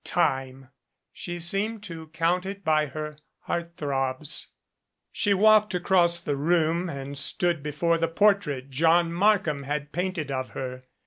Time! 0.03 0.69
She 1.13 1.39
seemed 1.39 1.83
to 1.83 2.07
count 2.07 2.43
it 2.43 2.63
by 2.63 2.87
her 2.87 3.17
heart 3.41 3.73
throbs. 3.77 4.47
She 5.11 5.35
walked 5.35 5.75
across 5.75 6.19
the 6.19 6.35
room 6.35 6.89
and 6.89 7.15
stood 7.15 7.61
before 7.61 7.99
the 7.99 8.07
por 8.07 8.33
trait 8.33 8.71
John 8.71 9.13
Markham 9.13 9.61
had 9.61 9.91
painted 9.91 10.31
of 10.31 10.49
her. 10.57 10.85